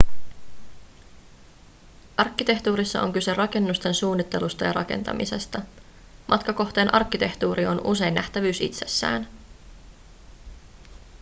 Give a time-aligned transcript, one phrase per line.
[2.17, 5.61] arkkitehtuurissa on kyse rakennusten suunnittelusta ja rakentamisesta
[6.27, 9.27] matkakohteen arkkitehtuuri on usein nähtävyys itsessään